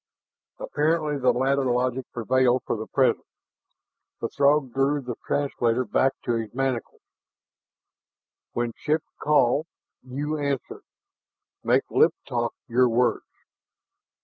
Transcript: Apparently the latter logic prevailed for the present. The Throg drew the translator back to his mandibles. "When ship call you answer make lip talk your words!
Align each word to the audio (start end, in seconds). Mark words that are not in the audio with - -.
Apparently 0.57 1.19
the 1.19 1.31
latter 1.31 1.65
logic 1.65 2.07
prevailed 2.11 2.63
for 2.65 2.75
the 2.75 2.87
present. 2.87 3.23
The 4.19 4.29
Throg 4.29 4.73
drew 4.73 4.99
the 4.99 5.13
translator 5.27 5.85
back 5.85 6.13
to 6.23 6.37
his 6.37 6.51
mandibles. 6.55 7.03
"When 8.53 8.73
ship 8.75 9.03
call 9.21 9.67
you 10.01 10.39
answer 10.39 10.81
make 11.63 11.83
lip 11.91 12.15
talk 12.27 12.55
your 12.67 12.89
words! 12.89 13.27